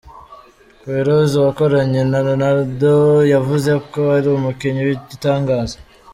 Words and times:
Queiroz 0.81 1.31
wakoranye 1.45 2.01
na 2.11 2.19
Ronaldo 2.27 2.95
yavuze 3.33 3.71
ko 3.89 3.99
ari 4.17 4.27
umukinnyi 4.31 4.81
w’igitangaza. 4.87 5.77